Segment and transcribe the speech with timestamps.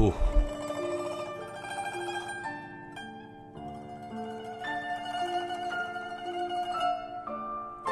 [0.00, 0.10] 不。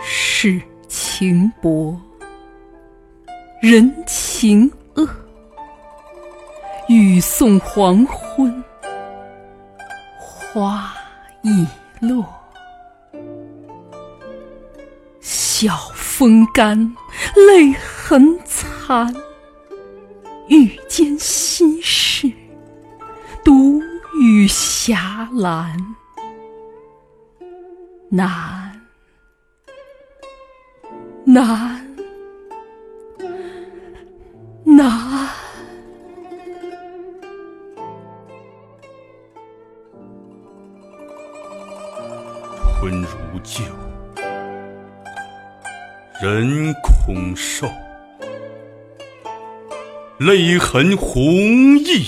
[0.03, 2.01] 世情薄，
[3.61, 5.07] 人情恶。
[6.89, 8.65] 雨送黄昏，
[10.19, 10.95] 花
[11.43, 11.67] 易
[12.01, 12.25] 落。
[15.21, 16.97] 晓风干，
[17.35, 19.15] 泪痕残。
[20.47, 22.29] 欲间心事，
[23.45, 23.81] 独
[24.21, 25.77] 语霞岚。
[28.09, 28.81] 难，
[31.25, 31.87] 难，
[34.65, 35.29] 难。
[42.81, 43.63] 春如旧。
[46.21, 47.69] 人空瘦，
[50.19, 51.23] 泪痕红
[51.79, 52.05] 浥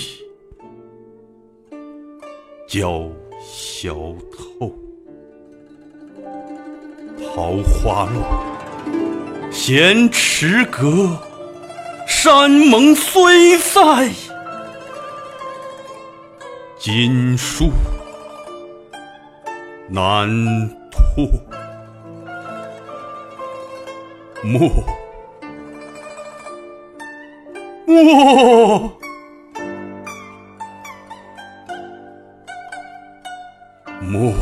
[2.67, 3.09] 鲛
[3.41, 4.75] 绡透。
[7.33, 8.21] 桃花落，
[9.49, 11.17] 闲池阁，
[12.05, 14.11] 山盟虽在，
[16.77, 17.69] 锦书
[19.87, 20.29] 难
[20.91, 21.25] 托。
[24.43, 24.69] 莫，
[27.85, 28.97] 莫，
[34.01, 34.33] 莫。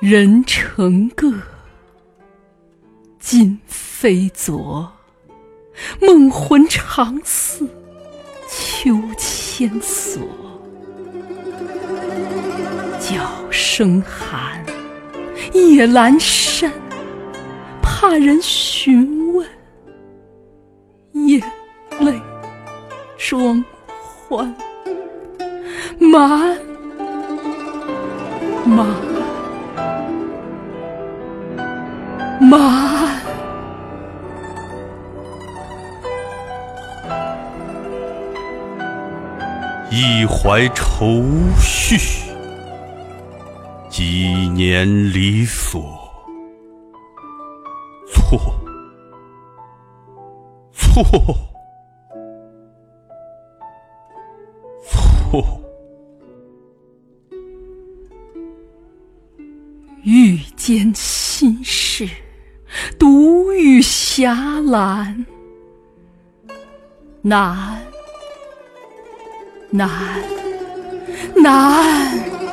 [0.00, 1.32] 人成各，
[3.18, 4.92] 今非昨。
[6.00, 7.66] 梦魂常似
[8.48, 10.22] 秋千索。
[13.00, 13.20] 角
[13.50, 14.43] 声寒，
[15.54, 16.70] 夜阑珊，
[17.80, 19.46] 怕人询问，
[21.12, 21.40] 眼
[22.00, 22.12] 泪
[23.16, 23.64] 装
[24.28, 24.52] 欢，
[25.98, 26.58] 满
[28.64, 28.86] 满
[32.40, 33.20] 满，
[39.90, 41.22] 一怀愁
[41.60, 42.23] 绪。
[44.04, 45.80] 几年离索，
[48.06, 48.38] 错，
[50.74, 51.02] 错，
[54.84, 55.60] 错。
[60.02, 62.06] 欲笺心事，
[62.98, 65.24] 独语霞岚。
[67.22, 67.80] 难，
[69.70, 69.88] 难，
[71.36, 72.43] 难。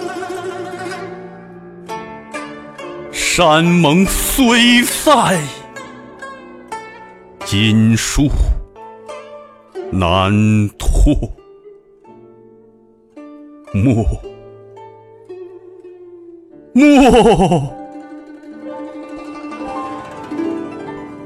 [3.33, 5.42] 山盟虽在，
[7.45, 8.30] 锦书
[9.89, 11.16] 难托。
[13.74, 14.06] 莫，
[16.74, 17.74] 莫，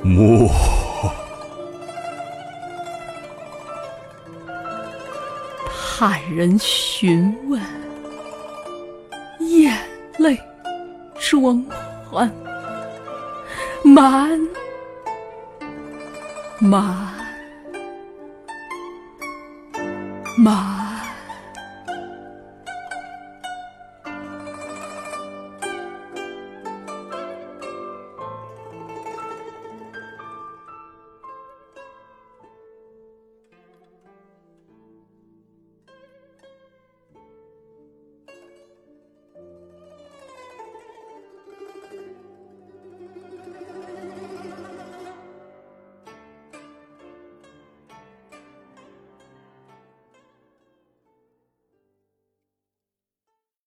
[0.03, 0.51] 莫。
[5.97, 7.59] 怕人询问，
[9.39, 9.75] 眼
[10.19, 10.39] 泪
[11.19, 11.65] 装。
[12.15, 12.31] 满
[13.83, 14.39] 满。
[16.61, 17.15] 满。
[20.37, 20.84] 满。